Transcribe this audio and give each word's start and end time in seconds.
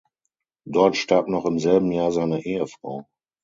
Dort 0.67 0.97
starb 0.97 1.27
noch 1.27 1.45
im 1.45 1.59
selben 1.59 1.91
Jahr 1.91 2.11
seine 2.11 2.43
Ehefrau. 2.43 3.05